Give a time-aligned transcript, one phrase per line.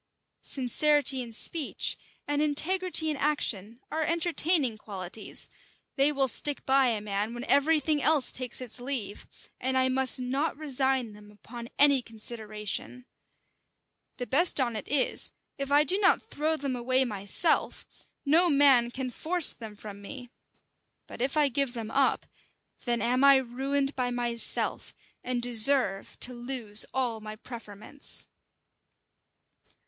[0.41, 1.95] Sincerity in speech,
[2.27, 5.47] and integrity in action, are entertaining qualities:
[5.95, 9.27] they will stick by a man when every thing else takes its leave;
[9.59, 13.05] and I must not resign them upon any consideration.
[14.17, 15.29] The best on it is,
[15.59, 17.85] if I do not throw them away myself,
[18.25, 20.31] no man can force them from me:
[21.05, 22.25] but if I give them up,
[22.85, 28.25] then am I ruined by myself, and deserve to lose all my preferments."